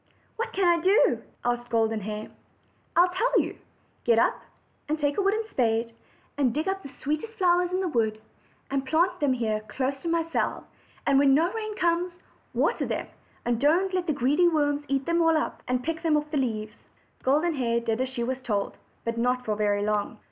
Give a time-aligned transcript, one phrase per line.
[0.35, 2.31] "What can I do?" asked Golden Hair.
[2.95, 3.59] "I will tell you.
[4.03, 4.41] Get up
[4.89, 5.93] and take a wooden spade,
[6.39, 8.19] and dig up the sweetest flowers in the wood,
[8.71, 10.65] and plant them here close to my cell;
[11.05, 12.15] and when no rain comes,
[12.55, 13.09] water them,
[13.45, 16.37] and don't let the greedy worms eat them all up, but pick them off the
[16.37, 16.73] leaves."
[17.21, 20.17] Golden Hair did as she was told, but not for very long.